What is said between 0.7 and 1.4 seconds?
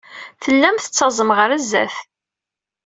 tettaẓem